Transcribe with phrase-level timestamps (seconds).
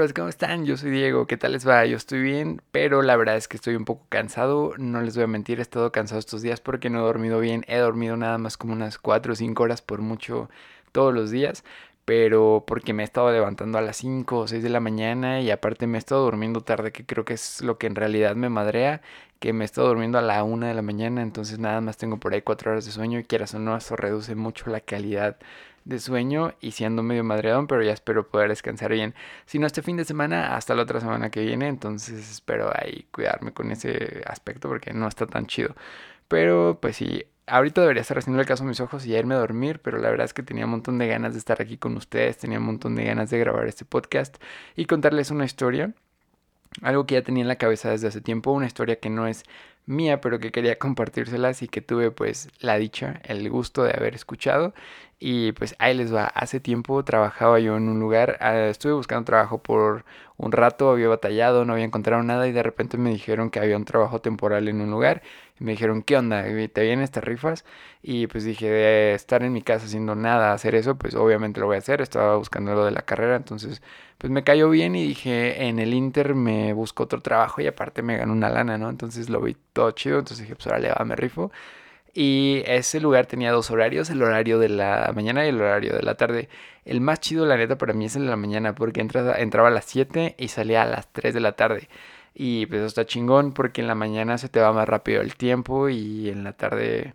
[0.00, 0.64] ¿Cómo están?
[0.64, 1.26] Yo soy Diego.
[1.26, 1.84] ¿Qué tal les va?
[1.84, 4.72] Yo estoy bien, pero la verdad es que estoy un poco cansado.
[4.78, 7.66] No les voy a mentir, he estado cansado estos días porque no he dormido bien.
[7.68, 10.48] He dormido nada más como unas 4 o 5 horas por mucho
[10.92, 11.64] todos los días,
[12.06, 15.50] pero porque me he estado levantando a las 5 o 6 de la mañana y
[15.50, 18.48] aparte me he estado durmiendo tarde, que creo que es lo que en realidad me
[18.48, 19.02] madrea,
[19.38, 22.16] que me he estado durmiendo a la 1 de la mañana, entonces nada más tengo
[22.18, 25.36] por ahí 4 horas de sueño y quieras o no, eso reduce mucho la calidad
[25.84, 29.14] de sueño y siendo medio madreado, pero ya espero poder descansar bien.
[29.46, 33.06] Si no este fin de semana, hasta la otra semana que viene, entonces espero ahí
[33.12, 35.74] cuidarme con ese aspecto porque no está tan chido.
[36.28, 39.38] Pero pues sí, ahorita debería estar haciendo el caso a mis ojos y irme a
[39.38, 41.96] dormir, pero la verdad es que tenía un montón de ganas de estar aquí con
[41.96, 44.36] ustedes, tenía un montón de ganas de grabar este podcast
[44.76, 45.92] y contarles una historia.
[46.82, 49.44] Algo que ya tenía en la cabeza desde hace tiempo, una historia que no es
[49.86, 54.14] mía, pero que quería compartírselas y que tuve pues la dicha, el gusto de haber
[54.14, 54.74] escuchado.
[55.18, 59.24] Y pues ahí les va, hace tiempo trabajaba yo en un lugar, ah, estuve buscando
[59.26, 60.04] trabajo por
[60.38, 63.76] un rato, había batallado, no había encontrado nada y de repente me dijeron que había
[63.76, 65.22] un trabajo temporal en un lugar.
[65.60, 66.42] Me dijeron, ¿qué onda?
[66.42, 67.64] ¿Te vienen estas rifas?
[68.02, 71.76] Y pues dije, estar en mi casa haciendo nada, hacer eso, pues obviamente lo voy
[71.76, 72.00] a hacer.
[72.00, 73.82] Estaba buscando lo de la carrera, entonces
[74.18, 78.02] pues me cayó bien y dije, en el Inter me busco otro trabajo y aparte
[78.02, 78.90] me ganó una lana, ¿no?
[78.90, 81.52] Entonces lo vi todo chido, entonces dije, pues ahora le va, me rifo.
[82.12, 86.02] Y ese lugar tenía dos horarios, el horario de la mañana y el horario de
[86.02, 86.48] la tarde.
[86.84, 89.68] El más chido, la neta, para mí es el de la mañana, porque entraba, entraba
[89.68, 91.88] a las 7 y salía a las 3 de la tarde.
[92.34, 95.88] Y pues está chingón, porque en la mañana se te va más rápido el tiempo
[95.88, 97.14] y en la tarde,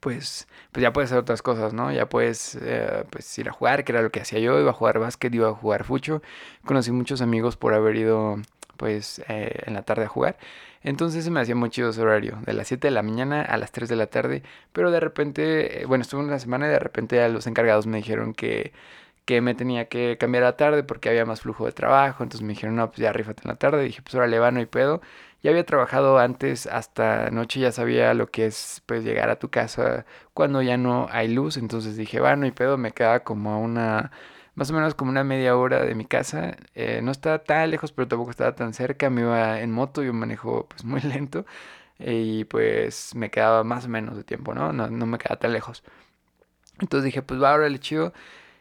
[0.00, 1.92] pues, pues ya puedes hacer otras cosas, ¿no?
[1.92, 4.74] Ya puedes eh, pues ir a jugar, que era lo que hacía yo, iba a
[4.74, 6.22] jugar básquet, iba a jugar fucho.
[6.64, 8.36] Conocí muchos amigos por haber ido,
[8.76, 10.38] pues, eh, en la tarde a jugar.
[10.82, 13.56] Entonces se me hacía muy chido ese horario, de las 7 de la mañana a
[13.58, 14.42] las 3 de la tarde.
[14.72, 17.98] Pero de repente, eh, bueno, estuve una semana y de repente a los encargados me
[17.98, 18.72] dijeron que,
[19.28, 22.22] que me tenía que cambiar a tarde porque había más flujo de trabajo.
[22.24, 23.82] Entonces me dijeron, no, pues ya rífate en la tarde.
[23.84, 25.02] Y dije, pues ahora le va, no hay pedo.
[25.42, 29.50] Ya había trabajado antes hasta noche, ya sabía lo que es pues llegar a tu
[29.50, 31.58] casa cuando ya no hay luz.
[31.58, 34.12] Entonces dije, va, no hay pedo, me queda como a una
[34.54, 36.56] más o menos como una media hora de mi casa.
[36.74, 39.10] Eh, no estaba tan lejos, pero tampoco estaba tan cerca.
[39.10, 41.44] Me iba en moto, yo manejo pues muy lento.
[41.98, 44.72] y pues me quedaba más o menos de tiempo, ¿no?
[44.72, 45.82] No, no me quedaba tan lejos.
[46.80, 48.12] Entonces dije, pues va, ahora le chido.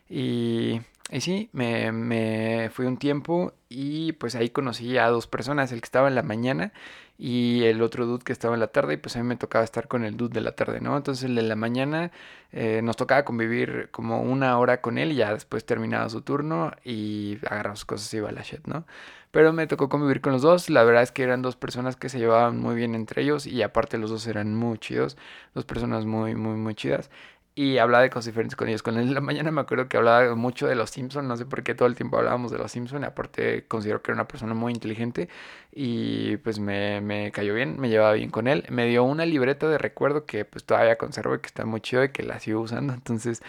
[0.09, 0.81] Y,
[1.19, 5.85] sí, me, me fui un tiempo y pues ahí conocí a dos personas, el que
[5.85, 6.71] estaba en la mañana
[7.17, 9.63] y el otro dude que estaba en la tarde y pues a mí me tocaba
[9.63, 10.95] estar con el dude de la tarde, ¿no?
[10.95, 12.11] Entonces el de la mañana
[12.51, 16.73] eh, nos tocaba convivir como una hora con él y ya después terminaba su turno
[16.83, 18.85] y agarraba sus cosas y iba a la shit, ¿no?
[19.31, 22.09] Pero me tocó convivir con los dos, la verdad es que eran dos personas que
[22.09, 25.17] se llevaban muy bien entre ellos y aparte los dos eran muy chidos,
[25.53, 27.09] dos personas muy, muy, muy chidas
[27.57, 28.83] y hablaba de cosas diferentes con ellos.
[28.83, 31.47] Con él en la mañana me acuerdo que hablaba mucho de los Simpsons, no sé
[31.47, 34.53] por qué todo el tiempo hablábamos de los Simpsons, aparte considero que era una persona
[34.53, 35.27] muy inteligente
[35.71, 38.63] y pues me, me, cayó bien, me llevaba bien con él.
[38.69, 42.03] Me dio una libreta de recuerdo que pues todavía conservo y que está muy chido
[42.03, 43.41] y que la sigo usando, entonces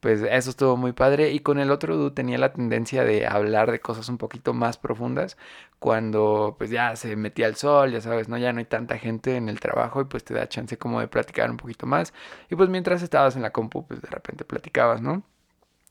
[0.00, 1.32] pues eso estuvo muy padre.
[1.32, 4.78] Y con el otro dude tenía la tendencia de hablar de cosas un poquito más
[4.78, 5.36] profundas
[5.78, 8.38] cuando pues ya se metía el sol, ya sabes, ¿no?
[8.38, 11.08] Ya no hay tanta gente en el trabajo y pues te da chance como de
[11.08, 12.12] platicar un poquito más.
[12.50, 15.22] Y pues mientras estabas en la compu, pues de repente platicabas, ¿no?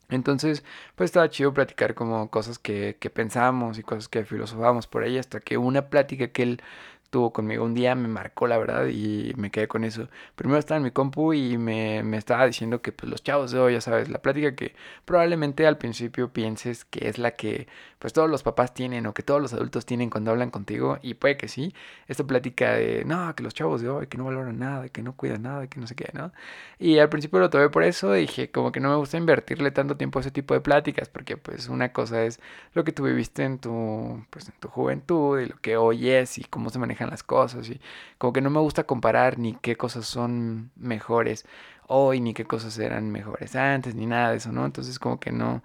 [0.08, 5.02] Entonces, pues estaba chido platicar como cosas que, que pensábamos y cosas que filosofábamos por
[5.02, 6.62] ahí hasta que una plática que él
[7.10, 10.08] tuvo conmigo un día, me marcó la verdad y me quedé con eso.
[10.34, 13.58] Primero estaba en mi compu y me, me, estaba diciendo que pues los chavos de
[13.58, 14.74] hoy, ya sabes, la plática que
[15.04, 17.68] probablemente al principio pienses que es la que
[17.98, 21.14] pues todos los papás tienen o que todos los adultos tienen cuando hablan contigo y
[21.14, 21.74] puede que sí,
[22.08, 25.14] esta plática de no, que los chavos de hoy, que no valoran nada, que no
[25.16, 26.32] cuidan nada, que no sé qué, ¿no?
[26.78, 29.96] Y al principio lo tomé por eso, dije como que no me gusta invertirle tanto
[29.96, 32.40] tiempo a ese tipo de pláticas porque pues una cosa es
[32.74, 36.38] lo que tú viviste en tu, pues en tu juventud y lo que hoy es
[36.38, 37.80] y cómo se manejan las cosas y
[38.18, 41.46] como que no me gusta comparar ni qué cosas son mejores
[41.88, 44.66] hoy ni qué cosas eran mejores antes ni nada de eso, ¿no?
[44.66, 45.62] Entonces como que no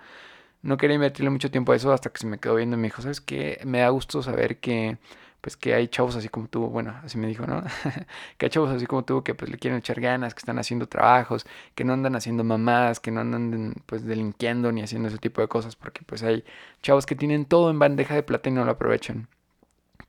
[0.62, 2.88] no quería invertirle mucho tiempo a eso hasta que se me quedó viendo y me
[2.88, 3.60] dijo, ¿sabes qué?
[3.66, 4.98] Me da gusto saber que
[5.42, 7.64] pues que hay chavos así como tú, bueno, así me dijo, ¿no?
[8.38, 10.88] que hay chavos así como tú que pues le quieren echar ganas, que están haciendo
[10.88, 11.46] trabajos,
[11.76, 15.48] que no andan haciendo mamás, que no andan pues delinquiendo ni haciendo ese tipo de
[15.48, 16.44] cosas, porque pues hay
[16.84, 19.28] chavos que tienen todo en bandeja de plata y no lo aprovechan.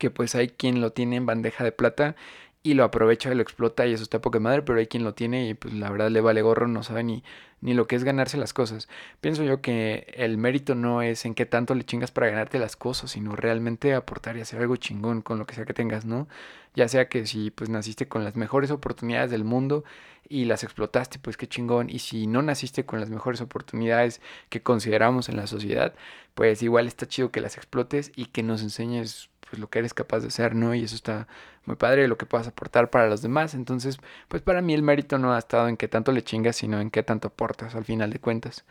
[0.03, 2.17] Que pues hay quien lo tiene en bandeja de plata
[2.65, 5.15] y lo aprovecha y lo explota y eso está poca madre, pero hay quien lo
[5.15, 7.23] tiene y pues la verdad le vale gorro, no sabe ni,
[7.61, 8.89] ni lo que es ganarse las cosas.
[9.21, 12.75] Pienso yo que el mérito no es en qué tanto le chingas para ganarte las
[12.75, 16.27] cosas, sino realmente aportar y hacer algo chingón con lo que sea que tengas, ¿no?
[16.75, 19.85] Ya sea que si pues naciste con las mejores oportunidades del mundo
[20.29, 21.91] y las explotaste, pues qué chingón.
[21.91, 25.95] Y si no naciste con las mejores oportunidades que consideramos en la sociedad,
[26.35, 29.93] pues igual está chido que las explotes y que nos enseñes pues lo que eres
[29.93, 30.75] capaz de hacer, ¿no?
[30.75, 31.29] Y eso está
[31.67, 33.53] muy padre, lo que puedas aportar para los demás.
[33.53, 36.81] Entonces, pues para mí el mérito no ha estado en qué tanto le chingas, sino
[36.81, 38.65] en qué tanto aportas al final de cuentas.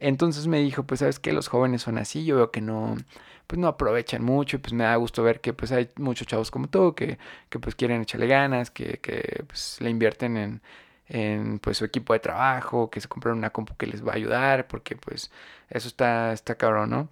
[0.00, 2.96] Entonces me dijo, pues sabes que los jóvenes son así, yo veo que no,
[3.46, 6.50] pues no aprovechan mucho y pues me da gusto ver que pues hay muchos chavos
[6.50, 7.16] como tú que,
[7.48, 10.62] que pues quieren echarle ganas, que, que pues le invierten en,
[11.08, 14.16] en pues su equipo de trabajo, que se compran una compu que les va a
[14.16, 15.30] ayudar, porque pues
[15.70, 17.08] eso está, está cabrón, ¿no?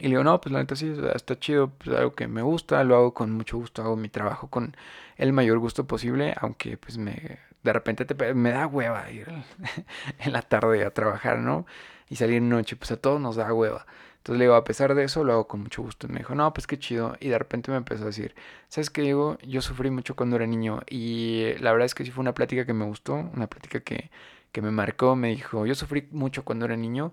[0.00, 2.82] Y le digo, no, pues la neta sí, está chido, pues algo que me gusta,
[2.84, 4.74] lo hago con mucho gusto, hago mi trabajo con
[5.16, 9.28] el mayor gusto posible, aunque pues me, de repente te, me da hueva ir
[10.18, 11.66] en la tarde a trabajar, ¿no?
[12.08, 13.86] Y salir noche, pues a todos nos da hueva.
[14.18, 16.06] Entonces le digo, a pesar de eso, lo hago con mucho gusto.
[16.06, 17.16] Y me dijo, no, pues qué chido.
[17.20, 18.34] Y de repente me empezó a decir,
[18.68, 19.38] ¿sabes qué, Diego?
[19.46, 20.80] Yo sufrí mucho cuando era niño.
[20.90, 24.10] Y la verdad es que sí fue una plática que me gustó, una plática que,
[24.52, 25.16] que me marcó.
[25.16, 27.12] Me dijo, yo sufrí mucho cuando era niño.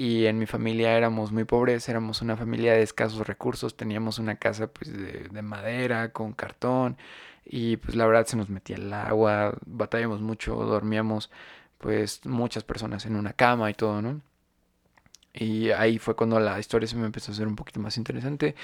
[0.00, 3.76] Y en mi familia éramos muy pobres, éramos una familia de escasos recursos.
[3.76, 6.96] Teníamos una casa pues de, de madera, con cartón.
[7.44, 11.32] Y pues la verdad se nos metía el agua, batallamos mucho, dormíamos
[11.78, 14.20] pues muchas personas en una cama y todo, ¿no?
[15.34, 18.54] Y ahí fue cuando la historia se me empezó a hacer un poquito más interesante.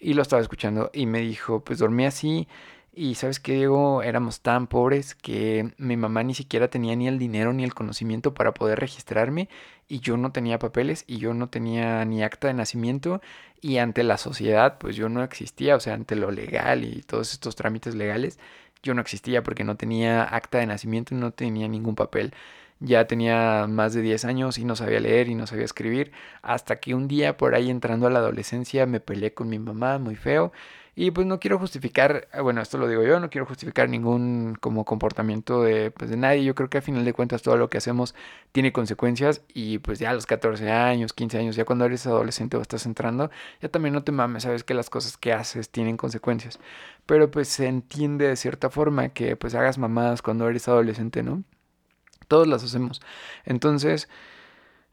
[0.00, 2.48] Y lo estaba escuchando y me dijo, pues dormí así.
[2.92, 7.18] Y sabes qué, Diego, éramos tan pobres que mi mamá ni siquiera tenía ni el
[7.18, 9.48] dinero ni el conocimiento para poder registrarme.
[9.88, 13.20] Y yo no tenía papeles y yo no tenía ni acta de nacimiento.
[13.60, 15.76] Y ante la sociedad, pues yo no existía.
[15.76, 18.38] O sea, ante lo legal y todos estos trámites legales,
[18.82, 22.34] yo no existía porque no tenía acta de nacimiento y no tenía ningún papel
[22.80, 26.12] ya tenía más de 10 años y no sabía leer y no sabía escribir,
[26.42, 29.98] hasta que un día por ahí entrando a la adolescencia me peleé con mi mamá
[29.98, 30.52] muy feo
[31.00, 34.54] y pues no quiero justificar, eh, bueno, esto lo digo yo, no quiero justificar ningún
[34.60, 37.70] como comportamiento de, pues, de nadie, yo creo que a final de cuentas todo lo
[37.70, 38.14] que hacemos
[38.52, 42.58] tiene consecuencias y pues ya a los 14 años, 15 años, ya cuando eres adolescente
[42.58, 43.30] o estás entrando,
[43.62, 46.60] ya también no te mames, sabes que las cosas que haces tienen consecuencias,
[47.06, 51.44] pero pues se entiende de cierta forma que pues hagas mamadas cuando eres adolescente, ¿no?
[52.28, 53.00] Todos las hacemos.
[53.46, 54.10] Entonces,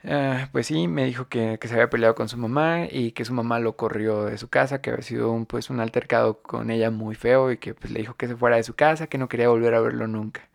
[0.10, 3.34] eh, pues sí, me dijo que, se había peleado con su mamá y que su
[3.34, 6.92] mamá lo corrió de su casa, que había sido un, pues, un altercado con ella
[6.92, 9.28] muy feo y que pues, le dijo que se fuera de su casa, que no
[9.28, 10.48] quería volver a verlo nunca.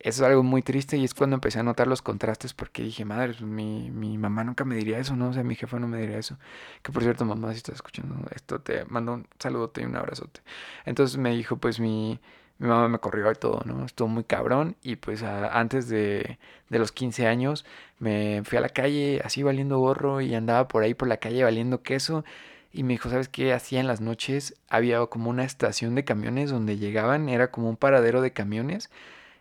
[0.00, 3.04] Eso es algo muy triste y es cuando empecé a notar los contrastes porque dije,
[3.04, 5.28] madre, pues, mi, mi mamá nunca me diría eso, ¿no?
[5.30, 6.38] O sea, mi jefa no me diría eso.
[6.82, 10.40] Que por cierto, mamá, si estás escuchando esto, te mando un saludote y un abrazote.
[10.84, 12.20] Entonces me dijo, pues mi,
[12.60, 13.86] mi mamá me corrió y todo, ¿no?
[13.86, 17.64] Estuvo muy cabrón y pues antes de, de, los 15 años
[17.98, 21.42] me fui a la calle así valiendo gorro y andaba por ahí por la calle
[21.42, 22.22] valiendo queso
[22.70, 23.54] y me dijo, ¿sabes qué?
[23.54, 27.76] Hacía en las noches, había como una estación de camiones donde llegaban, era como un
[27.76, 28.90] paradero de camiones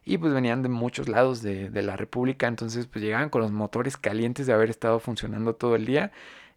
[0.06, 3.52] y pues venían de muchos lados de, de la República, entonces pues llegaban con los
[3.52, 6.12] motores calientes de haber estado funcionando todo el día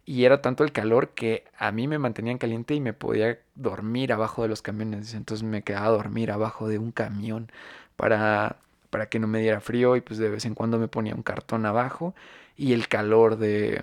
[0.05, 4.13] y era tanto el calor que a mí me mantenían caliente y me podía dormir
[4.13, 5.13] abajo de los camiones.
[5.13, 7.49] Entonces me quedaba a dormir abajo de un camión
[7.95, 8.57] para,
[8.89, 11.23] para que no me diera frío y pues de vez en cuando me ponía un
[11.23, 12.15] cartón abajo
[12.57, 13.81] y el calor de,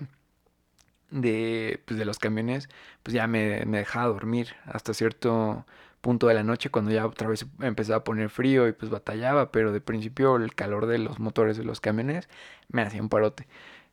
[1.11, 2.69] de, pues de los camiones
[3.03, 5.67] pues ya me, me dejaba dormir hasta cierto
[6.01, 9.51] punto de la noche cuando ya otra vez empezaba a poner frío y pues batallaba,
[9.51, 12.29] pero de principio el calor de los motores de los camiones
[12.69, 13.47] me hacía un parote.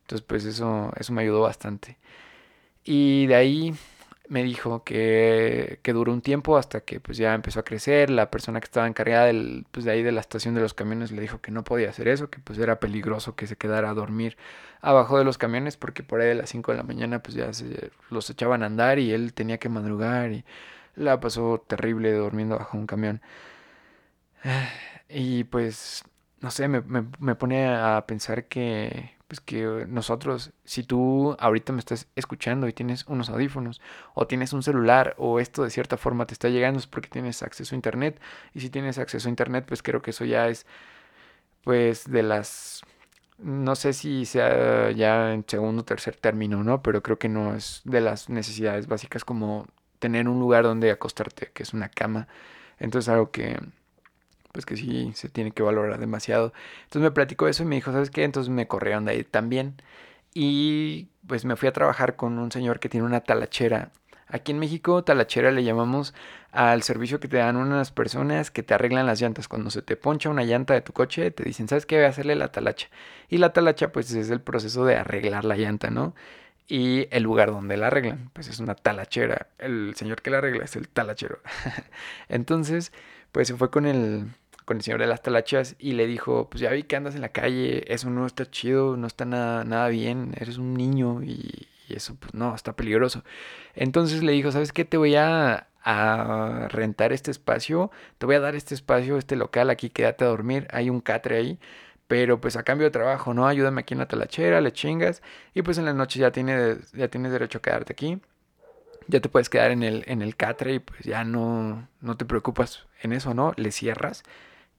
[0.08, 1.98] Entonces, pues eso, eso me ayudó bastante.
[2.84, 3.74] Y de ahí
[4.28, 8.08] me dijo que, que, duró un tiempo hasta que pues ya empezó a crecer.
[8.10, 11.12] La persona que estaba encargada del, pues de ahí de la estación de los camiones
[11.12, 13.94] le dijo que no podía hacer eso, que pues era peligroso que se quedara a
[13.94, 14.38] dormir
[14.80, 17.50] abajo de los camiones porque por ahí a las 5 de la mañana pues ya
[18.10, 20.44] los echaban a andar y él tenía que madrugar y
[20.96, 23.20] la pasó terrible durmiendo bajo un camión.
[25.10, 26.04] Y pues,
[26.40, 31.72] no sé, me, me, me pone a pensar que pues que nosotros, si tú ahorita
[31.72, 33.80] me estás escuchando y tienes unos audífonos
[34.14, 37.42] o tienes un celular o esto de cierta forma te está llegando es porque tienes
[37.42, 38.20] acceso a internet
[38.54, 40.66] y si tienes acceso a internet pues creo que eso ya es
[41.62, 42.82] pues de las
[43.38, 46.82] no sé si sea ya en segundo o tercer término, ¿no?
[46.82, 49.66] Pero creo que no es de las necesidades básicas como
[50.00, 52.28] tener un lugar donde acostarte, que es una cama.
[52.78, 53.58] Entonces algo que
[54.52, 56.52] pues que sí se tiene que valorar demasiado.
[56.84, 58.24] Entonces me platicó eso y me dijo, ¿sabes qué?
[58.24, 59.74] Entonces me corrieron de ahí también.
[60.34, 63.92] Y pues me fui a trabajar con un señor que tiene una talachera
[64.30, 66.14] Aquí en México, talachera le llamamos
[66.52, 69.48] al servicio que te dan unas personas que te arreglan las llantas.
[69.48, 71.96] Cuando se te poncha una llanta de tu coche, te dicen, ¿sabes qué?
[71.96, 72.88] Voy a hacerle la talacha.
[73.30, 76.14] Y la talacha, pues es el proceso de arreglar la llanta, ¿no?
[76.68, 79.48] Y el lugar donde la arreglan, pues es una talachera.
[79.58, 81.40] El señor que la arregla es el talachero.
[82.28, 82.92] Entonces,
[83.32, 84.26] pues se fue con el,
[84.66, 87.22] con el señor de las talachas y le dijo, pues ya vi que andas en
[87.22, 91.68] la calle, eso no está chido, no está nada, nada bien, eres un niño y,
[91.88, 93.24] y eso pues no, está peligroso.
[93.74, 94.84] Entonces le dijo, ¿sabes qué?
[94.84, 95.64] Te voy a,
[96.68, 100.68] rentar este espacio, te voy a dar este espacio, este local, aquí quédate a dormir,
[100.70, 101.58] hay un catre ahí.
[102.08, 103.46] Pero pues a cambio de trabajo, ¿no?
[103.46, 105.22] Ayúdame aquí en la talachera, le chingas.
[105.54, 108.20] Y pues en la noche ya tienes, ya tienes derecho a quedarte aquí.
[109.08, 112.24] Ya te puedes quedar en el, en el catre y pues ya no, no te
[112.24, 113.52] preocupas en eso, ¿no?
[113.56, 114.22] Le cierras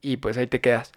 [0.02, 0.92] y pues ahí te quedas.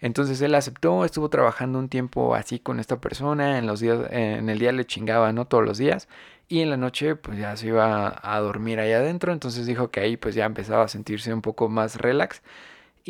[0.00, 4.48] Entonces él aceptó, estuvo trabajando un tiempo así con esta persona, en los días, en
[4.48, 5.46] el día le chingaba, ¿no?
[5.46, 6.08] Todos los días,
[6.48, 10.00] y en la noche pues ya se iba a dormir ahí adentro, entonces dijo que
[10.00, 12.42] ahí pues ya empezaba a sentirse un poco más relax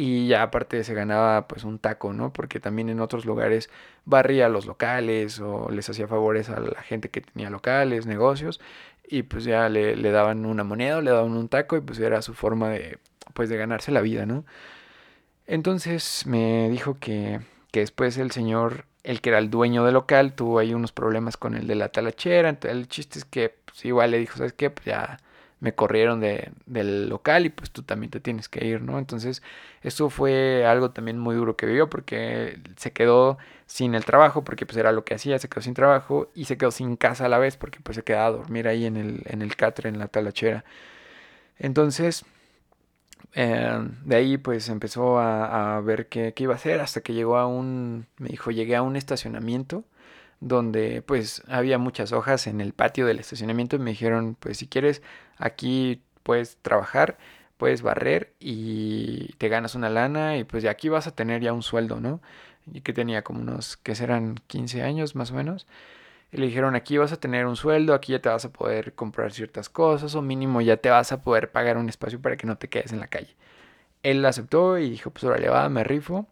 [0.01, 2.33] y ya aparte se ganaba pues un taco, ¿no?
[2.33, 3.69] Porque también en otros lugares
[4.05, 8.61] barría los locales o les hacía favores a la gente que tenía locales, negocios
[9.09, 12.23] y pues ya le, le daban una moneda, le daban un taco y pues era
[12.23, 12.99] su forma de
[13.35, 14.45] pues de ganarse la vida, ¿no?
[15.49, 17.41] Entonces me dijo que,
[17.73, 21.37] que después el señor, el que era el dueño del local, tuvo ahí unos problemas
[21.37, 22.49] con el de la talachera.
[22.51, 24.71] Entonces, el chiste es que pues, igual le dijo, ¿sabes qué?
[24.71, 25.19] Pues ya
[25.61, 28.99] me corrieron de, del local y pues tú también te tienes que ir, ¿no?
[28.99, 29.43] Entonces,
[29.83, 34.67] eso fue algo también muy duro que vivió porque se quedó sin el trabajo, porque
[34.67, 37.29] pues era lo que hacía, se quedó sin trabajo y se quedó sin casa a
[37.29, 39.99] la vez porque pues se quedaba a dormir ahí en el, en el catre, en
[39.99, 40.65] la talachera.
[41.59, 42.25] Entonces,
[43.35, 47.47] Em, de ahí pues empezó a, ver qué, iba a hacer hasta que llegó a
[47.47, 49.85] un, me dijo, llegué a un estacionamiento
[50.41, 54.69] donde pues había muchas hojas en el patio del estacionamiento y me dijeron pues si
[54.69, 55.03] quieres
[55.37, 57.19] aquí puedes trabajar,
[57.57, 61.53] puedes barrer y te ganas una lana y pues de aquí vas a tener ya
[61.53, 62.21] un sueldo, ¿no?
[62.73, 65.67] Y que tenía como unos, que serán 15 años más o menos.
[66.31, 68.95] Y le dijeron, aquí vas a tener un sueldo, aquí ya te vas a poder
[68.95, 72.47] comprar ciertas cosas o mínimo ya te vas a poder pagar un espacio para que
[72.47, 73.35] no te quedes en la calle.
[74.03, 76.27] Él aceptó y dijo, pues órale va, me rifo.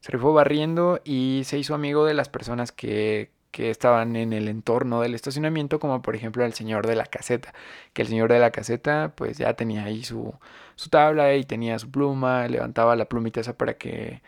[0.00, 4.48] Se rifó barriendo y se hizo amigo de las personas que, que estaban en el
[4.48, 7.54] entorno del estacionamiento, como por ejemplo el señor de la caseta,
[7.92, 10.34] que el señor de la caseta pues ya tenía ahí su,
[10.74, 14.22] su tabla y tenía su pluma, levantaba la plumita esa para que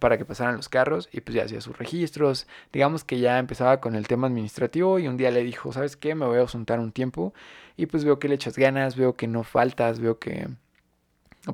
[0.00, 2.48] para que pasaran los carros y pues ya hacía sus registros.
[2.72, 6.16] Digamos que ya empezaba con el tema administrativo y un día le dijo, ¿sabes qué?
[6.16, 7.34] Me voy a ausentar un tiempo
[7.76, 10.48] y pues veo que le echas ganas, veo que no faltas, veo que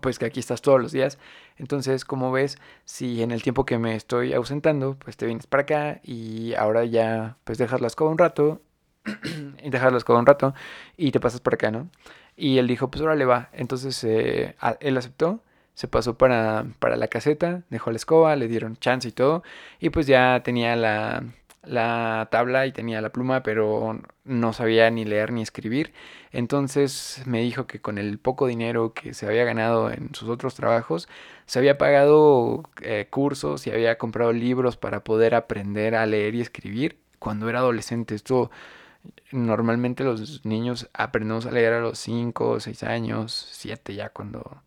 [0.01, 1.19] pues que aquí estás todos los días.
[1.57, 5.63] Entonces, como ves, si en el tiempo que me estoy ausentando, pues te vienes para
[5.63, 8.61] acá y ahora ya pues dejas la escoba un rato
[9.63, 10.55] y dejas la escoba un rato
[10.97, 11.89] y te pasas por acá, ¿no?
[12.37, 13.51] Y él dijo, pues ahora le va.
[13.53, 15.43] Entonces eh, él aceptó
[15.75, 19.43] se pasó para, para la caseta, dejó la escoba, le dieron chance y todo,
[19.81, 21.25] y pues ya tenía la,
[21.63, 25.93] la tabla y tenía la pluma, pero no sabía ni leer ni escribir.
[26.33, 30.55] Entonces me dijo que con el poco dinero que se había ganado en sus otros
[30.55, 31.09] trabajos,
[31.47, 36.41] se había pagado eh, cursos y había comprado libros para poder aprender a leer y
[36.41, 38.15] escribir cuando era adolescente.
[38.15, 38.51] Esto
[39.33, 44.63] normalmente los niños aprendemos a leer a los 5, 6 años, 7 ya cuando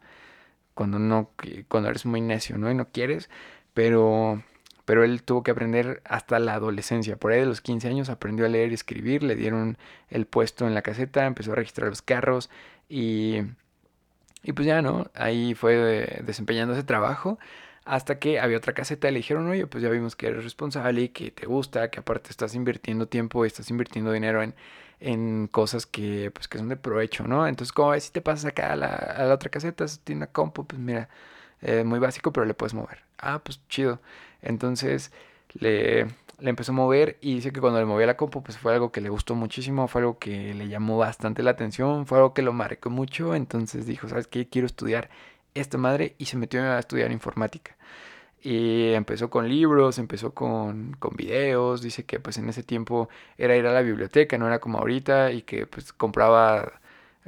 [0.73, 1.31] cuando no
[1.69, 2.69] cuando eres muy necio, ¿no?
[2.71, 3.29] Y no quieres,
[3.73, 4.43] pero
[4.85, 7.17] pero él tuvo que aprender hasta la adolescencia.
[7.17, 9.77] Por ahí de los 15 años aprendió a leer y escribir, le dieron
[10.09, 12.49] el puesto en la caseta, empezó a registrar los carros
[12.89, 13.41] y
[14.43, 15.09] y pues ya, ¿no?
[15.15, 17.39] Ahí fue desempeñando ese trabajo
[17.85, 21.01] hasta que había otra caseta y le dijeron, oye, pues ya vimos que eres responsable
[21.03, 24.55] y que te gusta, que aparte estás invirtiendo tiempo, estás invirtiendo dinero en,
[24.99, 27.47] en cosas que, pues, que son de provecho, ¿no?
[27.47, 30.27] Entonces, como ves, si te pasas acá a la, a la otra caseta, tiene una
[30.27, 31.09] compu, pues mira,
[31.61, 32.99] eh, muy básico, pero le puedes mover.
[33.17, 33.99] Ah, pues chido.
[34.41, 35.11] Entonces,
[35.53, 36.07] le,
[36.39, 38.91] le empezó a mover y dice que cuando le movía la compu, pues fue algo
[38.91, 42.41] que le gustó muchísimo, fue algo que le llamó bastante la atención, fue algo que
[42.41, 44.47] lo marcó mucho, entonces dijo, ¿sabes qué?
[44.47, 45.09] Quiero estudiar
[45.53, 47.75] esta madre y se metió a estudiar informática.
[48.41, 53.55] Y empezó con libros, empezó con, con videos, dice que pues en ese tiempo era
[53.55, 56.73] ir a la biblioteca, no era como ahorita, y que pues compraba,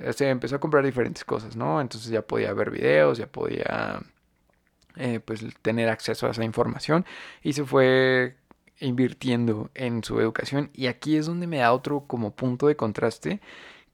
[0.05, 1.81] o sea, empezó a comprar diferentes cosas, ¿no?
[1.81, 4.01] Entonces ya podía ver videos, ya podía
[5.00, 7.06] eh, pues tener acceso a esa información
[7.44, 8.36] y se fue
[8.80, 10.70] invirtiendo en su educación.
[10.74, 13.39] Y aquí es donde me da otro como punto de contraste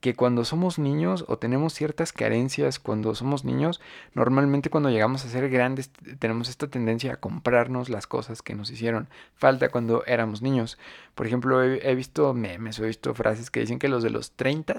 [0.03, 3.79] que cuando somos niños o tenemos ciertas carencias cuando somos niños,
[4.13, 8.69] normalmente cuando llegamos a ser grandes tenemos esta tendencia a comprarnos las cosas que nos
[8.69, 9.07] hicieron
[9.37, 10.77] falta cuando éramos niños.
[11.15, 14.75] Por ejemplo, he, visto memes he visto frases que dicen que los de los 30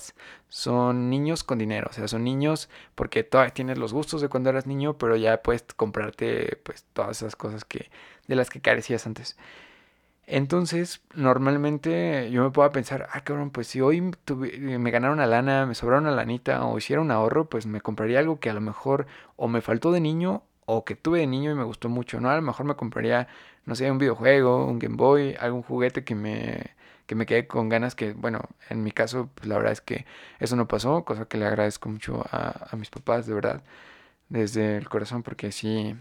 [0.50, 4.50] son niños con dinero, o sea, son niños porque todavía tienes los gustos de cuando
[4.50, 7.88] eras niño, pero ya puedes comprarte pues todas esas cosas que
[8.28, 9.38] de las que carecías antes.
[10.26, 15.66] Entonces, normalmente yo me puedo pensar, ah, cabrón, pues si hoy me ganaron una lana,
[15.66, 18.60] me sobraron una lanita o hiciera un ahorro, pues me compraría algo que a lo
[18.62, 22.20] mejor o me faltó de niño o que tuve de niño y me gustó mucho,
[22.20, 22.30] ¿no?
[22.30, 23.28] A lo mejor me compraría,
[23.66, 26.74] no sé, un videojuego, un Game Boy, algún juguete que me,
[27.06, 28.40] que me quede con ganas que, bueno,
[28.70, 30.06] en mi caso, pues la verdad es que
[30.38, 33.62] eso no pasó, cosa que le agradezco mucho a, a mis papás, de verdad,
[34.28, 35.96] desde el corazón, porque sí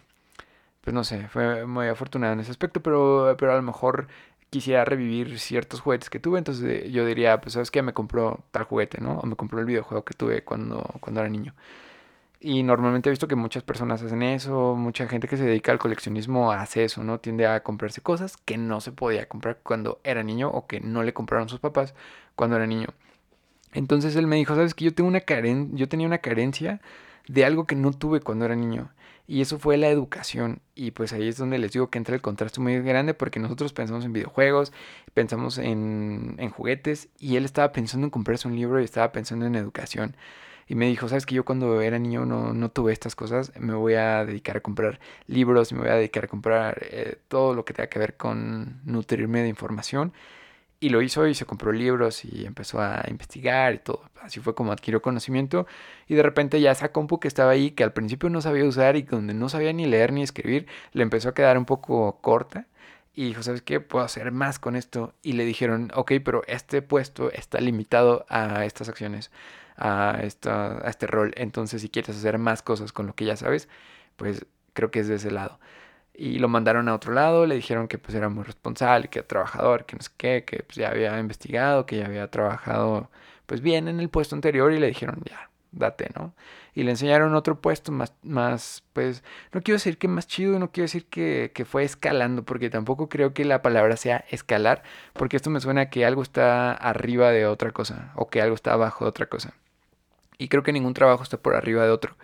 [0.84, 4.08] pues no sé, fue muy afortunado en ese aspecto, pero, pero a lo mejor
[4.50, 8.63] quisiera revivir ciertos juguetes que tuve, entonces yo diría, pues sabes qué, me compró tal
[8.66, 9.20] juguete, ¿no?
[9.20, 11.54] O me compró el videojuego que tuve cuando, cuando era niño.
[12.40, 15.80] Y normalmente he visto que muchas personas hacen eso, mucha gente que se dedica al
[15.80, 17.20] coleccionismo hace eso, ¿no?
[17.20, 21.04] Tiende a comprarse cosas que no se podía comprar cuando era niño o que no
[21.04, 21.96] le compraron sus papás
[22.36, 22.90] cuando era niño.
[23.72, 26.82] Entonces él me dijo, sabes que yo, tengo una caren yo tenía una carencia
[27.28, 28.92] de algo que no tuve cuando era niño.
[29.27, 30.62] Y eso fue la educación.
[30.75, 33.74] Y pues ahí es donde les digo que entra el contraste muy grande porque nosotros
[33.74, 34.74] pensamos en videojuegos,
[35.13, 39.46] pensamos en, en juguetes y él estaba pensando en comprarse un libro y estaba pensando
[39.46, 40.15] en educación.
[40.68, 43.74] Y me dijo, sabes que yo cuando era niño no, no, tuve estas cosas, me
[43.74, 47.65] voy a dedicar a comprar libros, me voy a dedicar a comprar eh, todo lo
[47.65, 50.13] que tenga que ver con nutrirme de información
[50.80, 54.03] y lo hizo y se compró libros y empezó a investigar y todo.
[54.22, 55.65] Así fue como adquirió conocimiento.
[56.08, 58.96] Y de repente ya esa compu que estaba ahí, que al principio no sabía usar
[58.98, 62.68] y donde no sabía ni leer ni escribir, le empezó a quedar un poco corta.
[63.15, 63.80] Y dijo, ¿sabes qué?
[63.80, 65.13] Puedo hacer más con esto.
[65.22, 69.32] Y le dijeron, ok, pero este puesto está limitado a estas acciones,
[69.77, 71.34] a, esta, a este rol.
[71.38, 73.70] Entonces, si quieres hacer más cosas con lo que ya sabes,
[74.18, 75.60] pues creo que es de ese lado
[76.13, 79.86] y lo mandaron a otro lado, le dijeron que pues era muy responsable, que trabajador,
[79.86, 83.10] que no sé qué, que pues ya había investigado, que ya había trabajado
[83.45, 86.34] pues bien en el puesto anterior y le dijeron ya, date, ¿no?
[86.76, 90.71] Y le enseñaron otro puesto más, más, pues, no quiero decir que más chido, no
[90.71, 95.38] quiero decir que, que fue escalando, porque tampoco creo que la palabra sea escalar, porque
[95.38, 98.73] esto me suena a que algo está arriba de otra cosa, o que algo está
[98.73, 99.54] abajo de otra cosa.
[100.38, 102.17] Y creo que ningún trabajo está por arriba de otro.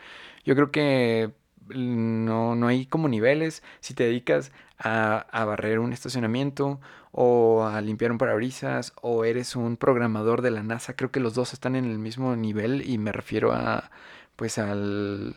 [0.46, 1.32] Yo creo que
[1.76, 3.64] no, no hay como niveles.
[3.80, 6.80] Si te dedicas a, a, barrer un estacionamiento
[7.12, 11.34] o a limpiar un parabrisas o eres un programador de la NASA, creo que los
[11.36, 13.92] dos están en el mismo nivel y me refiero a
[14.36, 15.36] pues al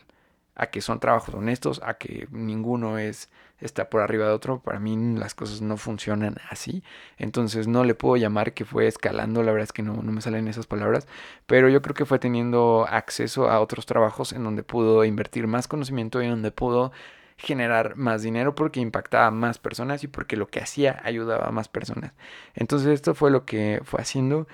[0.55, 3.31] a que son trabajos honestos, a que ninguno es
[3.63, 4.61] está por arriba de otro.
[4.61, 6.83] Para mí las cosas no funcionan así.
[7.19, 10.21] Entonces no le puedo llamar que fue escalando, la verdad es que no, no me
[10.21, 11.07] salen esas palabras.
[11.47, 15.69] Pero yo creo que fue teniendo acceso a otros trabajos en donde pudo invertir más
[15.69, 16.93] conocimiento y en donde pudo
[17.39, 21.53] generar más dinero porque impactaba a más personas y porque lo que hacía ayudaba a
[21.53, 22.13] más personas.
[22.55, 24.47] Entonces esto fue lo que fue haciendo.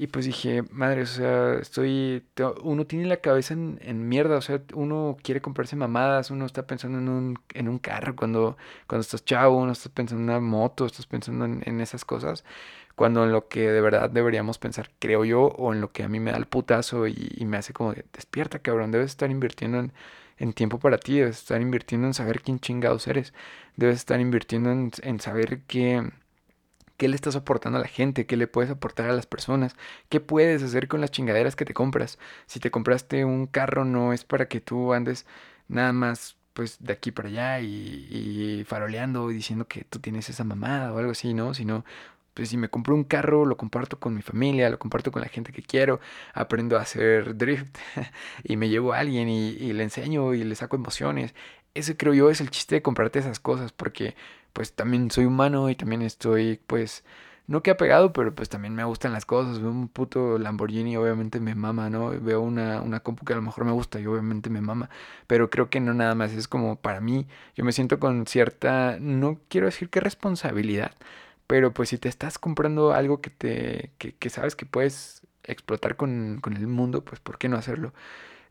[0.00, 2.24] Y pues dije, madre, o sea, estoy.
[2.62, 6.98] Uno tiene la cabeza en, mierda, o sea, uno quiere comprarse mamadas, uno está pensando
[6.98, 8.56] en un, en un carro cuando,
[8.86, 12.44] cuando estás chavo, uno está pensando en una moto, estás pensando en, esas cosas,
[12.94, 16.08] cuando en lo que de verdad deberíamos pensar, creo yo, o en lo que a
[16.08, 19.80] mí me da el putazo y, y me hace como, despierta, cabrón, debes estar invirtiendo
[19.80, 19.92] en,
[20.38, 23.34] en, tiempo para ti, debes estar invirtiendo en saber quién chingados eres,
[23.74, 26.08] debes estar invirtiendo en, en saber que
[26.98, 29.76] qué le estás aportando a la gente, qué le puedes aportar a las personas,
[30.10, 32.18] qué puedes hacer con las chingaderas que te compras.
[32.46, 35.26] Si te compraste un carro no es para que tú andes
[35.68, 40.42] nada más pues de aquí para allá y, faroleando y diciendo que tú tienes esa
[40.44, 41.54] mamada o algo así, ¿no?
[41.54, 41.84] Sino
[42.34, 45.28] pues si me compro un carro, lo comparto con mi familia, lo comparto con la
[45.28, 46.00] gente que quiero,
[46.34, 47.76] aprendo a hacer drift
[48.44, 51.34] y me llevo a alguien y, y, le enseño y le saco emociones.
[51.74, 54.16] Ese creo yo es el chiste de comprarte esas cosas, porque
[54.52, 57.04] pues también soy humano y también estoy pues
[57.46, 59.58] no que apegado, pero pues también me gustan las cosas.
[59.60, 62.10] Veo un puto Lamborghini, obviamente me mama, ¿no?
[62.20, 64.90] Veo una, una compu que a lo mejor me gusta y obviamente me mama.
[65.26, 68.98] Pero creo que no nada más, es como para mí, yo me siento con cierta,
[69.00, 70.92] no quiero decir que responsabilidad,
[71.46, 75.96] pero pues si te estás comprando algo que te, que, que sabes que puedes explotar
[75.96, 77.94] con, con el mundo, pues ¿por qué no hacerlo?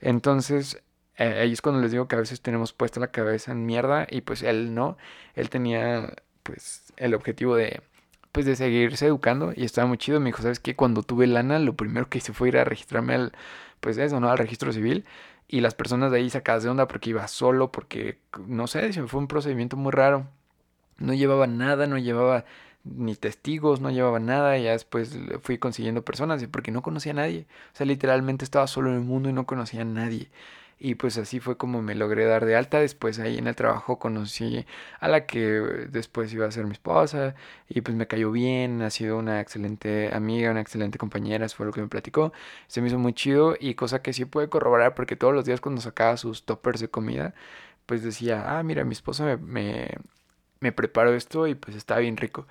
[0.01, 0.81] Entonces,
[1.17, 4.07] eh, ahí es cuando les digo que a veces tenemos puesta la cabeza en mierda
[4.09, 4.97] y pues él no,
[5.35, 7.81] él tenía pues el objetivo de
[8.31, 10.75] pues de seguirse educando y estaba muy chido, me dijo, ¿sabes qué?
[10.75, 13.33] Cuando tuve lana, lo primero que hice fue ir a registrarme al
[13.79, 14.29] pues eso, ¿no?
[14.29, 15.05] Al registro civil
[15.47, 19.19] y las personas de ahí sacadas de onda porque iba solo, porque no sé, fue
[19.19, 20.27] un procedimiento muy raro.
[20.97, 22.45] No llevaba nada, no llevaba
[22.83, 27.15] ni testigos, no llevaba nada, y ya después fui consiguiendo personas, porque no conocía a
[27.15, 27.47] nadie.
[27.73, 30.29] O sea, literalmente estaba solo en el mundo y no conocía a nadie.
[30.79, 32.79] Y pues así fue como me logré dar de alta.
[32.79, 34.65] Después ahí en el trabajo conocí
[34.99, 35.41] a la que
[35.89, 37.35] después iba a ser mi esposa.
[37.67, 38.81] Y pues me cayó bien.
[38.83, 41.45] Ha sido una excelente amiga, una excelente compañera.
[41.45, 42.31] Eso fue lo que me platicó.
[42.67, 43.55] Se me hizo muy chido.
[43.59, 46.89] Y cosa que sí puede corroborar porque todos los días cuando sacaba sus toppers de
[46.89, 47.33] comida,
[47.85, 49.89] pues decía, ah, mira, mi esposa me, me,
[50.59, 52.47] me preparó esto y pues está bien rico.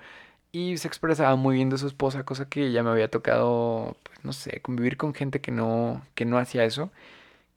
[0.51, 4.23] Y se expresaba muy bien de su esposa, cosa que ya me había tocado, pues
[4.25, 6.91] no sé, convivir con gente que no, que no hacía eso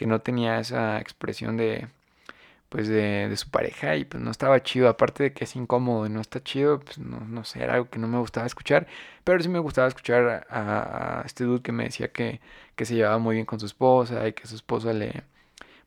[0.00, 1.86] que no tenía esa expresión de
[2.70, 6.08] pues de, su pareja y pues no estaba chido, aparte de que es incómodo y
[6.08, 8.86] no está chido, pues no, no sé, era algo que no me gustaba escuchar,
[9.24, 12.40] pero sí me gustaba escuchar a, este dude que me decía que,
[12.76, 15.22] que, se llevaba muy bien con su esposa y que su esposa le,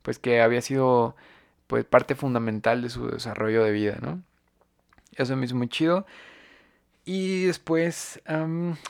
[0.03, 1.15] pues que había sido
[1.67, 4.21] pues parte fundamental de su desarrollo de vida, ¿no?
[5.15, 6.05] Eso me hizo muy chido.
[7.05, 8.21] Y después,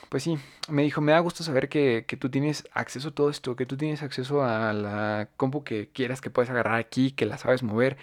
[0.08, 3.28] pues sí, me dijo, me da gusto saber que, que, tú tienes acceso a todo
[3.28, 7.26] esto, que tú tienes acceso a la compu que quieras, que puedes agarrar aquí, que
[7.26, 7.96] la sabes mover,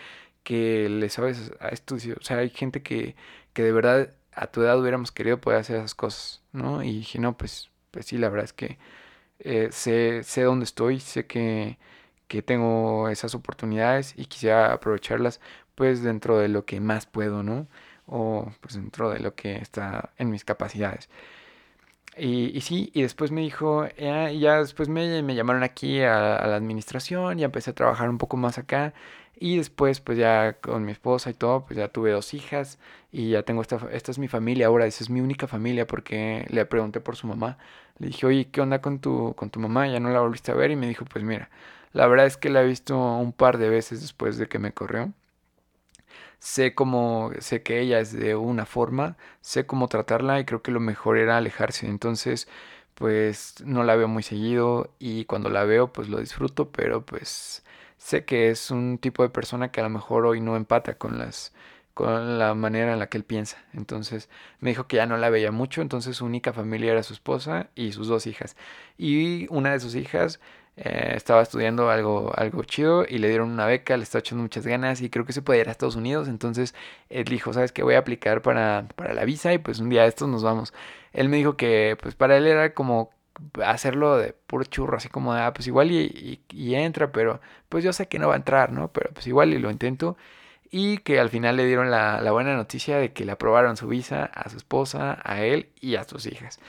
[0.43, 1.95] que le sabes a esto.
[1.95, 3.15] O sea, hay gente que,
[3.53, 6.83] que de verdad a tu edad hubiéramos querido poder hacer esas cosas, ¿no?
[6.83, 8.77] Y dije, no, pues, pues sí, la verdad es que
[9.39, 11.77] eh, sé, sé dónde estoy, sé que,
[12.27, 15.41] que tengo esas oportunidades y quisiera aprovecharlas
[15.75, 17.67] pues dentro de lo que más puedo, ¿no?
[18.11, 21.09] O pues dentro de lo que está en mis capacidades.
[22.17, 27.39] Y, sí, y después me dijo, ya, ya después me, llamaron aquí a, la administración,
[27.39, 28.93] y empecé a trabajar un poco más acá.
[29.39, 32.77] Y después, pues ya con mi esposa y todo, pues ya tuve dos hijas
[33.11, 36.45] y ya tengo esta, esta es mi familia ahora, esa es mi única familia porque
[36.49, 37.57] le pregunté por su mamá.
[37.97, 39.87] Le dije, oye, ¿qué onda con tu, con tu mamá?
[39.87, 41.49] Ya no la volviste a ver y me dijo, pues mira,
[41.93, 44.73] la verdad es que la he visto un par de veces después de que me
[44.73, 45.11] corrió
[46.41, 50.71] sé cómo, sé que ella es de una forma, sé cómo tratarla y creo que
[50.71, 51.87] lo mejor era alejarse.
[51.87, 52.47] Entonces,
[52.95, 57.63] pues no la veo muy seguido y cuando la veo pues lo disfruto, pero pues
[57.97, 61.19] sé que es un tipo de persona que a lo mejor hoy no empata con
[61.19, 61.53] las
[61.93, 63.57] con la manera en la que él piensa.
[63.73, 67.13] Entonces me dijo que ya no la veía mucho, entonces su única familia era su
[67.13, 68.55] esposa y sus dos hijas.
[68.97, 70.39] Y una de sus hijas
[70.77, 74.65] eh, estaba estudiando algo, algo chido y le dieron una beca, le estaba echando muchas
[74.65, 76.27] ganas y creo que se puede ir a Estados Unidos.
[76.27, 76.73] Entonces
[77.09, 77.83] él dijo, ¿sabes qué?
[77.83, 80.73] Voy a aplicar para, para la visa y pues un día de estos nos vamos.
[81.13, 83.11] Él me dijo que pues para él era como
[83.63, 87.83] hacerlo de puro churro, así como de, ah, pues igual y, y, entra, pero pues
[87.83, 88.89] yo sé que no va a entrar, ¿no?
[88.91, 90.17] Pero pues igual y lo intento.
[90.71, 93.87] Y que al final le dieron la, la buena noticia de que le aprobaron su
[93.87, 96.59] visa a su esposa, a él y a sus hijas.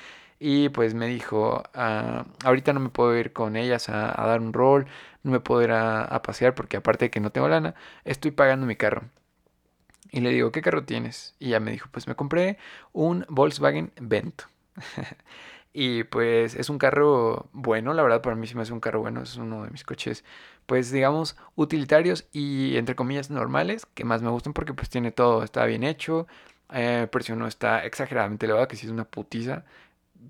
[0.44, 4.52] Y pues me dijo, ah, ahorita no me puedo ir con ellas a, dar un
[4.52, 4.86] rol,
[5.22, 8.66] no me puedo ir a, pasear porque aparte de que no tengo lana, estoy pagando
[8.66, 9.04] mi carro.
[10.10, 11.36] Y le digo, ¿qué carro tienes?
[11.38, 12.58] Y ella me dijo, pues me compré
[12.92, 14.46] un Volkswagen Vento.
[15.72, 19.00] y pues es un carro bueno, la verdad para mí sí me hace un carro
[19.00, 20.24] bueno, es uno de mis coches,
[20.66, 25.44] pues digamos, utilitarios y entre comillas normales, que más me gustan porque pues tiene todo,
[25.44, 26.26] está bien hecho,
[26.72, 29.64] eh, precio no está exageradamente elevado, que sí es una putiza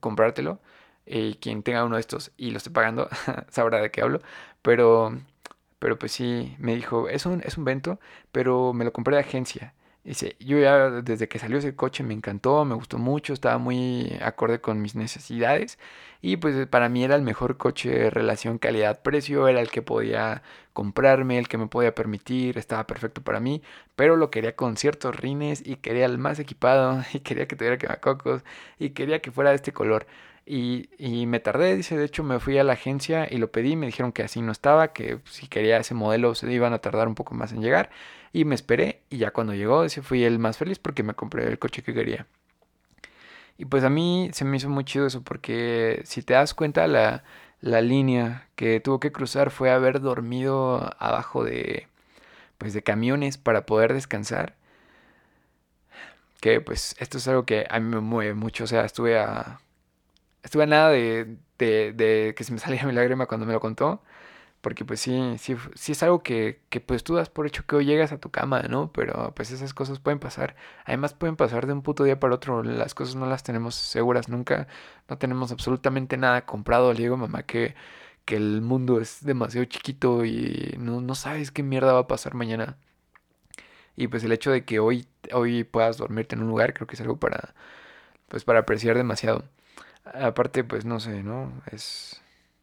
[0.00, 0.61] comprártelo.
[1.07, 3.09] Y quien tenga uno de estos y lo esté pagando
[3.50, 4.20] sabrá de qué hablo.
[4.62, 5.18] Pero,
[5.78, 8.00] pero pues sí, me dijo, es un, es un vento,
[8.33, 9.74] pero me lo compré de agencia.
[10.04, 14.18] Dice, yo ya desde que salió ese coche me encantó, me gustó mucho, estaba muy
[14.20, 15.78] acorde con mis necesidades
[16.20, 21.38] y pues para mí era el mejor coche relación calidad-precio, era el que podía comprarme,
[21.38, 23.62] el que me podía permitir, estaba perfecto para mí,
[23.94, 27.78] pero lo quería con ciertos rines y quería el más equipado y quería que tuviera
[27.78, 28.42] quemacocos
[28.80, 30.06] y quería que fuera de este color.
[30.44, 33.76] Y, y, me tardé, dice, de hecho me fui a la agencia y lo pedí,
[33.76, 37.07] me dijeron que así no estaba, que si quería ese modelo se iban a tardar
[37.09, 37.90] un poco más en llegar.
[38.33, 41.46] Y me esperé y ya cuando llegó, ese fui el más feliz porque me compré
[41.46, 42.26] el coche que quería.
[43.59, 46.87] Y pues a mí se me hizo muy chido eso porque si te das cuenta
[46.88, 47.22] la,
[47.61, 51.88] la línea que tuvo que cruzar fue haber dormido abajo de
[52.59, 54.55] pues de camiones para poder descansar.
[56.40, 59.61] Que pues esto es algo que a mí me mueve mucho, o sea, estuve a
[60.42, 64.02] estuve a nada de, de, que se me saliera mi lágrima cuando me lo contó.
[64.62, 67.76] Porque pues sí, sí, sí es algo que, que pues tú das por hecho que
[67.76, 68.92] hoy llegas a tu cama, ¿no?
[68.92, 70.57] Pero pues esas cosas pueden pasar.
[70.85, 72.62] Además pueden pasar de un puto día para otro.
[72.62, 74.68] Las cosas no las tenemos seguras nunca.
[75.09, 76.92] No tenemos absolutamente nada comprado.
[76.92, 77.74] Le digo mamá que,
[78.24, 82.35] que el mundo es demasiado chiquito y no, no sabes qué mierda va a pasar
[82.35, 82.76] mañana.
[83.96, 86.94] Y pues el hecho de que hoy, hoy puedas dormirte en un lugar creo que
[86.94, 87.55] es algo para,
[88.28, 89.44] pues para apreciar demasiado.
[90.04, 91.52] Aparte, pues no sé, ¿no?
[91.70, 92.22] Es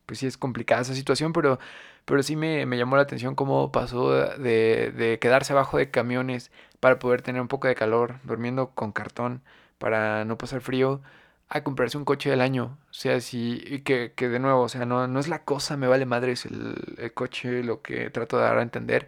[0.10, 1.60] pues sí es complicada esa situación, pero,
[2.06, 6.98] pero sí me, llamó la atención cómo pasó de, de, quedarse abajo de camiones para
[6.98, 9.44] poder tener un poco de calor, durmiendo con cartón,
[9.78, 11.02] para no pasar frío
[11.48, 12.78] a comprarse un coche del año.
[12.90, 15.88] O sea, si, que, que de nuevo, o sea, no, no es la cosa, me
[15.88, 19.08] vale madres el, el coche, lo que trato de dar a entender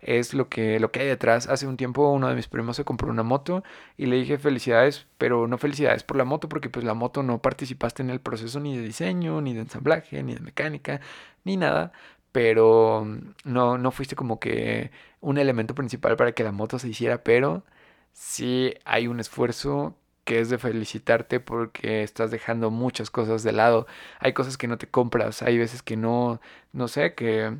[0.00, 1.48] es lo que, lo que hay detrás.
[1.48, 3.62] Hace un tiempo uno de mis primos se compró una moto
[3.96, 7.40] y le dije felicidades, pero no felicidades por la moto porque pues la moto no
[7.42, 11.00] participaste en el proceso ni de diseño, ni de ensamblaje, ni de mecánica,
[11.44, 11.92] ni nada.
[12.32, 13.06] Pero
[13.44, 17.64] no, no fuiste como que un elemento principal para que la moto se hiciera, pero
[18.12, 23.86] sí hay un esfuerzo que es de felicitarte porque estás dejando muchas cosas de lado.
[24.20, 26.40] Hay cosas que no te compras, hay veces que no,
[26.72, 27.58] no sé, que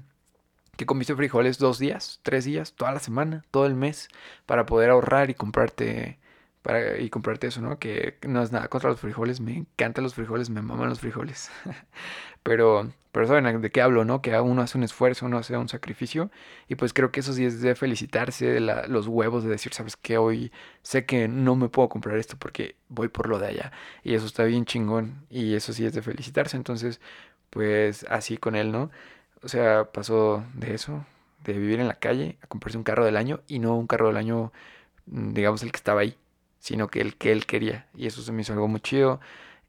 [0.80, 4.08] que comiste frijoles dos días, tres días, toda la semana, todo el mes,
[4.46, 6.18] para poder ahorrar y comprarte,
[6.62, 7.78] para, y comprarte eso, ¿no?
[7.78, 11.50] Que no es nada contra los frijoles, me encantan los frijoles, me maman los frijoles.
[12.42, 14.22] pero, pero saben de qué hablo, ¿no?
[14.22, 16.30] Que uno hace un esfuerzo, uno hace un sacrificio,
[16.66, 19.98] y pues creo que eso sí es de felicitarse, de los huevos, de decir, ¿sabes
[19.98, 20.16] qué?
[20.16, 24.14] Hoy sé que no me puedo comprar esto porque voy por lo de allá, y
[24.14, 27.02] eso está bien chingón, y eso sí es de felicitarse, entonces,
[27.50, 28.90] pues así con él, ¿no?
[29.42, 31.04] O sea, pasó de eso,
[31.44, 34.08] de vivir en la calle, a comprarse un carro del año y no un carro
[34.08, 34.52] del año,
[35.06, 36.16] mm, digamos, el que estaba ahí,
[36.60, 37.88] sino que el que él quería.
[37.94, 39.20] Y eso se me hizo algo muy chido.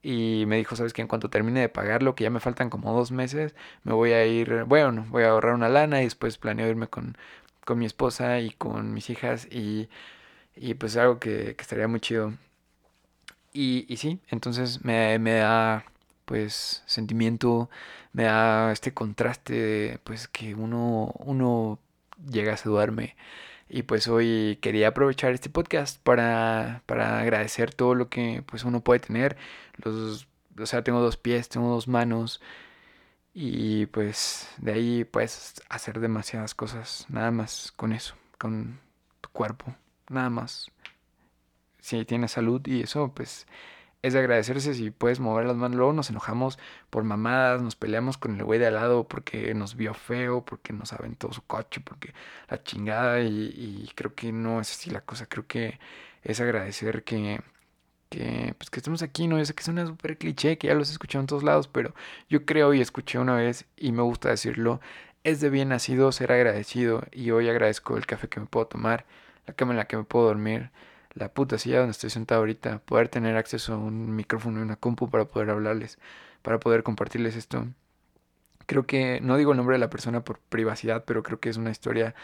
[0.03, 2.93] Y me dijo, sabes que en cuanto termine de pagarlo, que ya me faltan como
[2.93, 6.67] dos meses, me voy a ir, bueno, voy a ahorrar una lana y después planeo
[6.69, 7.17] irme con,
[7.65, 9.89] con mi esposa y con mis hijas y,
[10.55, 12.33] y pues algo que, que estaría muy chido.
[13.53, 15.85] Y, y sí, entonces me, me da
[16.31, 17.69] pues sentimiento,
[18.13, 21.77] me da este contraste pues que uno, uno
[22.31, 23.17] llega a duerme.
[23.67, 28.79] Y pues hoy quería aprovechar este podcast para, para agradecer todo lo que pues uno
[28.81, 29.35] puede tener.
[29.83, 30.25] Los,
[30.57, 32.39] o sea, tengo dos pies, tengo dos manos.
[33.33, 37.07] Y pues de ahí puedes hacer demasiadas cosas.
[37.09, 38.79] Nada más con eso, con
[39.19, 39.75] tu cuerpo.
[40.07, 40.71] Nada más.
[41.81, 43.47] Si tienes salud y eso, pues
[44.01, 45.77] es de agradecerse si puedes mover las manos.
[45.77, 46.57] Luego nos enojamos
[46.89, 50.73] por mamadas, nos peleamos con el güey de al lado porque nos vio feo, porque
[50.73, 52.13] nos aventó su coche, porque
[52.49, 53.21] la chingada.
[53.21, 55.27] Y, creo que no es así la cosa.
[55.27, 55.79] Creo que
[56.23, 57.41] es agradecer que,
[58.09, 59.27] que, pues que estemos aquí.
[59.27, 61.43] No, yo sé que es una súper cliché, que ya los he escuchado en todos
[61.43, 61.93] lados, pero
[62.29, 64.81] yo creo y escuché una vez y me gusta decirlo.
[65.23, 69.05] Es de bien nacido ser agradecido y hoy agradezco el café que me puedo tomar,
[69.45, 70.71] la cama en la que me puedo dormir
[71.13, 74.75] la puta silla donde estoy sentado ahorita, poder tener acceso a un micrófono y una
[74.75, 75.99] compu para poder hablarles,
[76.41, 77.67] para poder compartirles esto.
[78.65, 81.57] Creo que, no digo el nombre de la persona por privacidad, pero creo que es
[81.57, 82.15] una historia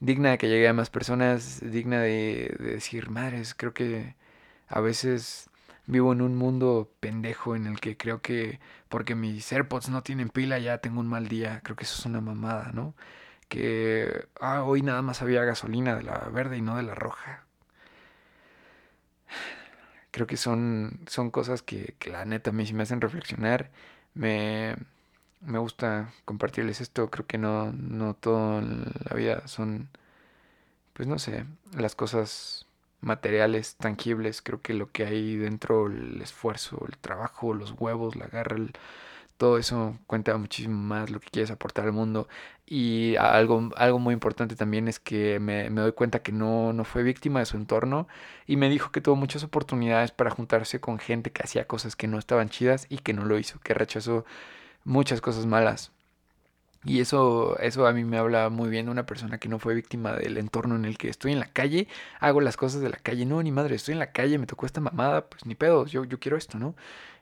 [0.00, 4.16] digna de que llegue a más personas, digna de, decir, madres, creo que
[4.68, 5.50] a veces
[5.86, 10.28] vivo en un mundo pendejo en el que creo que porque mis AirPods no tienen
[10.30, 12.94] pila ya tengo un mal día, creo que eso es una mamada, ¿no?
[13.48, 17.46] Que ah, hoy nada más había gasolina de la verde y no de la roja
[20.12, 23.70] creo que son, son cosas que, la neta a mí sí me hacen reflexionar.
[24.14, 24.76] Me,
[25.40, 27.10] me gusta compartirles esto.
[27.10, 29.88] Creo que no, no todo en la vida son,
[30.94, 32.66] pues no sé, las cosas
[33.00, 34.42] materiales, tangibles.
[34.42, 38.72] Creo que lo que hay dentro, el esfuerzo, el trabajo, los huevos, la garra, el,
[39.42, 42.28] todo eso cuenta muchísimo más lo que quieres aportar al mundo.
[42.64, 47.02] Y algo, algo muy importante también es que me, doy cuenta que no, no fue
[47.02, 48.06] víctima de su entorno
[48.46, 52.06] y me dijo que tuvo muchas oportunidades para juntarse con gente que hacía cosas que
[52.06, 54.24] no estaban chidas y que no lo hizo, que rechazó
[54.84, 55.90] muchas cosas malas.
[56.84, 59.74] Y eso, eso a mí me habla muy bien de una persona que no fue
[59.74, 61.88] víctima del entorno en el que estoy en la calle,
[62.20, 63.24] hago las cosas de la calle.
[63.26, 66.04] No, ni madre, estoy en la calle, me tocó esta mamada, pues ni pedo, yo,
[66.04, 66.74] yo quiero esto, ¿no?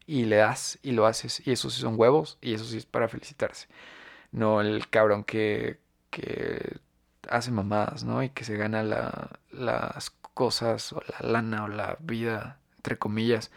[0.07, 1.47] Y le das y lo haces.
[1.47, 3.69] Y eso sí son huevos y eso sí es para felicitarse.
[4.33, 5.79] No el cabrón que,
[6.11, 6.79] que
[7.29, 8.23] hace mamadas, ¿no?
[8.23, 13.51] Y que se gana la, las cosas o la lana o la vida, entre comillas,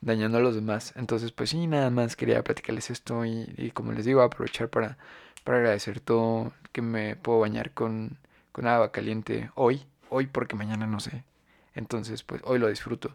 [0.00, 0.92] dañando a los demás.
[0.96, 4.98] Entonces, pues sí, nada más quería platicarles esto y, y como les digo, aprovechar para,
[5.44, 8.18] para agradecer todo que me puedo bañar con,
[8.52, 11.24] con agua caliente hoy, hoy porque mañana no sé.
[11.74, 13.14] Entonces, pues hoy lo disfruto.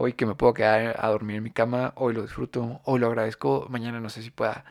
[0.00, 3.08] Hoy que me puedo quedar a dormir en mi cama, hoy lo disfruto, hoy lo
[3.08, 4.64] agradezco, mañana no sé si pueda.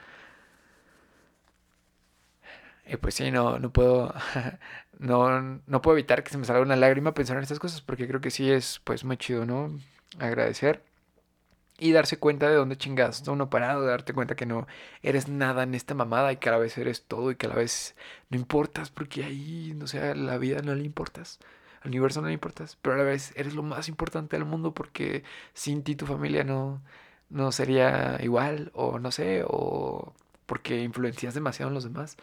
[2.86, 4.14] Y pues sí, no, no puedo,
[5.00, 8.08] no, no puedo evitar que se me salga una lágrima pensar en estas cosas, porque
[8.08, 9.78] creo que sí es pues muy chido, ¿no?
[10.20, 10.84] Agradecer
[11.80, 14.68] y darse cuenta de dónde chingas está uno parado, darte cuenta que no
[15.04, 17.50] eres nada en esta mamada y que a la vez eres todo y que a
[17.50, 17.96] la vez
[18.30, 21.40] no importas porque ahí, no sé, la vida no le importas
[21.82, 24.74] al universo no le importas, pero a la vez eres lo más importante del mundo
[24.74, 26.82] porque sin ti tu familia no,
[27.30, 30.14] no sería igual o no sé, o
[30.46, 32.18] porque influencias demasiado en los demás.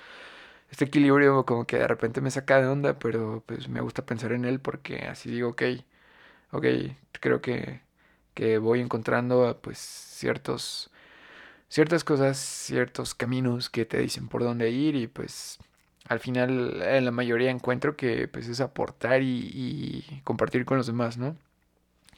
[0.71, 4.33] Este equilibrio como que de repente me saca de onda, pero pues me gusta pensar
[4.33, 5.63] en él porque así digo, ok,
[6.53, 6.67] ok,
[7.21, 7.81] creo que,
[8.35, 10.91] que voy encontrando pues ciertos
[11.69, 15.59] ciertas cosas, ciertos caminos que te dicen por dónde ir y pues
[16.09, 20.87] al final en la mayoría encuentro que pues es aportar y, y compartir con los
[20.87, 21.37] demás, ¿no?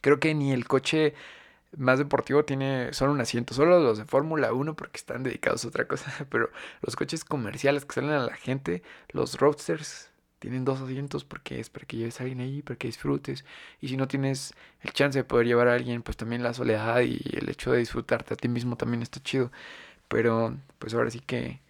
[0.00, 1.14] Creo que ni el coche
[1.76, 5.68] más deportivo tiene solo un asiento, solo los de Fórmula 1 porque están dedicados a
[5.68, 6.50] otra cosa, pero
[6.82, 11.70] los coches comerciales que salen a la gente, los roadsters, tienen dos asientos porque es
[11.70, 13.44] para que lleves a alguien ahí, para que disfrutes.
[13.80, 17.00] Y si no tienes el chance de poder llevar a alguien, pues también la soledad
[17.00, 19.50] y el hecho de disfrutarte a ti mismo también está chido.
[20.08, 21.60] Pero pues ahora sí que,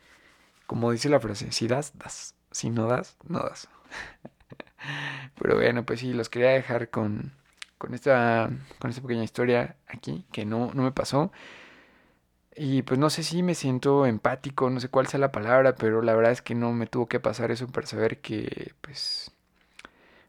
[0.67, 2.35] como dice la frase, si das, das.
[2.51, 3.69] Si no das, no das.
[5.41, 7.33] Pero bueno, pues sí, los quería dejar con,
[7.79, 11.33] con, esta, con esta pequeña historia aquí, que no, no me pasó.
[12.57, 16.01] Y pues no sé si me siento empático, no sé cuál sea la palabra, pero
[16.03, 19.31] la verdad es que no me tuvo que pasar eso para saber que pues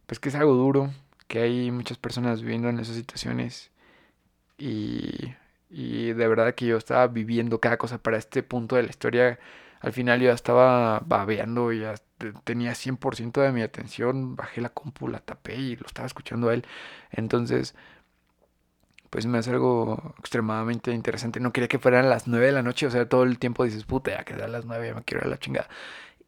[0.08, 0.92] pues que es algo duro,
[1.28, 3.72] que hay muchas personas viviendo en esas situaciones
[4.58, 5.36] y,
[5.70, 9.40] y de verdad que yo estaba viviendo cada cosa para este punto de la historia.
[9.80, 11.96] Al final ya estaba babeando, ya
[12.44, 16.54] tenía 100% de mi atención, bajé la compu, la tapé y lo estaba escuchando a
[16.54, 16.66] él.
[17.12, 17.76] Entonces,
[19.10, 21.40] pues me hace algo extremadamente interesante.
[21.40, 23.86] No quería que fueran las 9 de la noche, o sea, todo el tiempo dices,
[23.86, 25.70] puta, ya quedan las 9, ya me quiero ir a la chingada.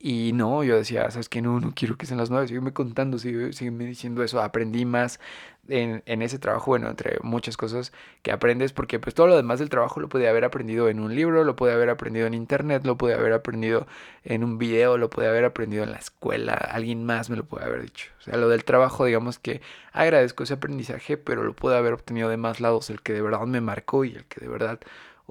[0.01, 1.41] Y no, yo decía, ¿sabes qué?
[1.41, 4.41] No, no quiero que sean las 9, sígueme contando, sígueme diciendo eso.
[4.41, 5.19] Aprendí más
[5.67, 9.59] en, en, ese trabajo, bueno, entre muchas cosas que aprendes, porque pues todo lo demás
[9.59, 12.85] del trabajo lo podía haber aprendido en un libro, lo podía haber aprendido en internet,
[12.85, 13.87] lo podía haber aprendido
[14.23, 17.65] en un video, lo podía haber aprendido en la escuela, alguien más me lo puede
[17.65, 18.09] haber dicho.
[18.19, 22.29] O sea, lo del trabajo, digamos que agradezco ese aprendizaje, pero lo pude haber obtenido
[22.29, 24.79] de más lados, el que de verdad me marcó y el que de verdad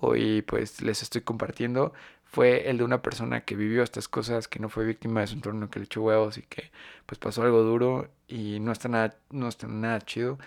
[0.00, 1.92] hoy pues les estoy compartiendo
[2.30, 5.34] fue el de una persona que vivió estas cosas, que no fue víctima de su
[5.34, 6.70] entorno, que le echó huevos y que
[7.06, 10.38] pues pasó algo duro y no está nada, no está nada chido.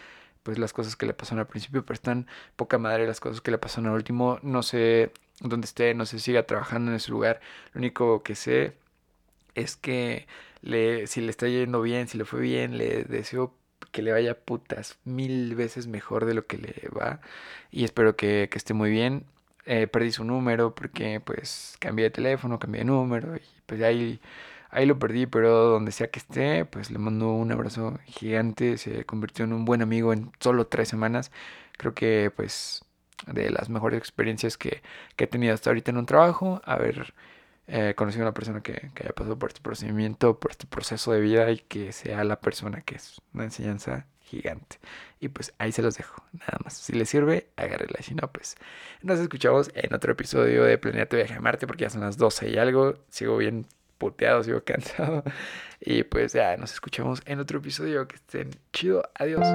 [0.43, 3.51] Pues las cosas que le pasaron al principio, pero están poca madre las cosas que
[3.51, 4.39] le pasaron al último.
[4.43, 7.41] No sé dónde esté, no sé si siga trabajando en ese lugar.
[7.73, 8.75] Lo único que sé
[9.55, 10.27] es que
[10.61, 13.55] le, si le está yendo bien, si le fue bien, le deseo
[13.91, 17.21] que le vaya putas mil veces mejor de lo que le va.
[17.71, 19.25] Y espero que, que esté muy bien
[19.65, 24.19] eh, perdí su número porque pues cambié de teléfono, cambié de número y pues ahí,
[24.69, 29.05] ahí lo perdí, pero donde sea que esté, pues le mando un abrazo gigante, se
[29.05, 31.31] convirtió en un buen amigo en solo tres semanas,
[31.77, 32.83] creo que pues
[33.27, 34.81] de las mejores experiencias que,
[35.15, 37.13] que he tenido hasta ahorita en un trabajo, haber
[37.67, 41.11] eh, conocido a una persona que, que haya pasado por este procedimiento, por este proceso
[41.11, 44.77] de vida y que sea la persona que es una enseñanza gigante.
[45.19, 46.73] Y pues ahí se los dejo, nada más.
[46.77, 48.01] Si les sirve, agárrela.
[48.01, 48.55] Si no, pues
[49.01, 52.49] nos escuchamos en otro episodio de Planeta Viaje a Marte, porque ya son las 12
[52.49, 52.95] y algo.
[53.09, 53.65] Sigo bien
[53.97, 55.23] puteado, sigo cansado.
[55.79, 58.07] Y pues ya nos escuchamos en otro episodio.
[58.07, 59.03] Que estén chido.
[59.15, 59.45] Adiós.